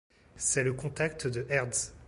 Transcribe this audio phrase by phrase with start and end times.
[0.35, 1.93] C'est le contact de Hertz.